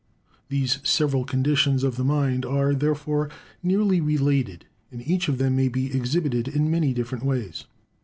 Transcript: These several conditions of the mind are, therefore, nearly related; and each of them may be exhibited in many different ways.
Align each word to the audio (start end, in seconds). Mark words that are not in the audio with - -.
These 0.49 0.79
several 0.81 1.25
conditions 1.25 1.83
of 1.83 1.95
the 1.95 2.03
mind 2.03 2.43
are, 2.43 2.73
therefore, 2.73 3.29
nearly 3.61 4.01
related; 4.01 4.65
and 4.91 5.07
each 5.07 5.27
of 5.27 5.37
them 5.37 5.55
may 5.55 5.67
be 5.67 5.95
exhibited 5.95 6.47
in 6.47 6.71
many 6.71 6.91
different 6.91 7.23
ways. 7.23 7.65